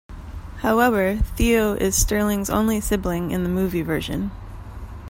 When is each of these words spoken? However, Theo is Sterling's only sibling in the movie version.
However, 0.61 1.17
Theo 1.35 1.73
is 1.73 1.95
Sterling's 1.95 2.49
only 2.49 2.81
sibling 2.81 3.29
in 3.29 3.43
the 3.43 3.49
movie 3.49 3.83
version. 3.83 4.31